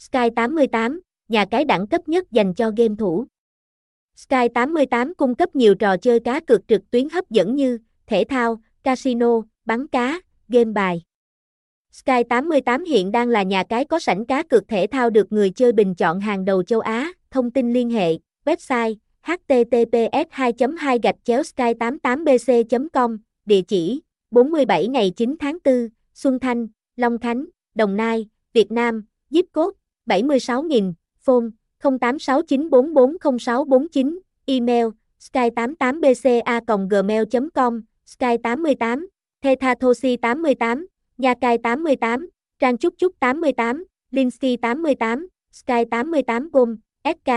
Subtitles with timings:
[0.00, 3.26] Sky 88, nhà cái đẳng cấp nhất dành cho game thủ.
[4.16, 8.24] Sky 88 cung cấp nhiều trò chơi cá cược trực tuyến hấp dẫn như thể
[8.28, 11.02] thao, casino, bắn cá, game bài.
[11.92, 15.50] Sky 88 hiện đang là nhà cái có sảnh cá cược thể thao được người
[15.50, 17.12] chơi bình chọn hàng đầu châu Á.
[17.30, 23.62] Thông tin liên hệ, website https 2 2 gạch chéo sky 88 bc com địa
[23.62, 27.44] chỉ 47 ngày 9 tháng 4, Xuân Thanh, Long Khánh,
[27.74, 31.50] Đồng Nai, Việt Nam, zip code 76.000, phone
[31.82, 38.98] 0869440649, email sky88bca.gmail.com, sky88,
[39.42, 40.86] Thethathosi88,
[41.18, 42.20] Nha Cai 88,
[42.58, 43.76] Trang Trúc Trúc 88,
[44.12, 47.30] Linsky 88, Sky 88 Gom, SK.